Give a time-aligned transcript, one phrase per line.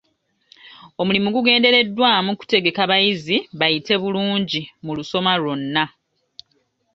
[1.01, 5.83] Omulimu gugendereddwamu kutegeka bayizi bayite bulungi mu lusoma lwonna.